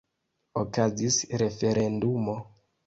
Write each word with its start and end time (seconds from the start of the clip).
Okazis 0.61 1.21
referendumo. 1.43 2.35